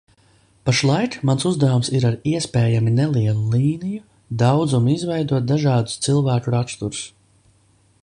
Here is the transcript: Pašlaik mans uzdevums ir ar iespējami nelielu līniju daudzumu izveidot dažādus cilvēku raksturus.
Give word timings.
Pašlaik 0.69 1.17
mans 1.29 1.45
uzdevums 1.49 1.91
ir 1.99 2.07
ar 2.09 2.17
iespējami 2.31 2.95
nelielu 3.01 3.45
līniju 3.53 4.01
daudzumu 4.43 4.93
izveidot 4.97 5.49
dažādus 5.55 6.05
cilvēku 6.09 6.57
raksturus. 6.59 7.09